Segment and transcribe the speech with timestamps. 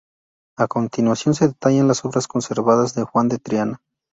[0.57, 3.83] A continuación se detallan las obras conservadas de Juan de Triana.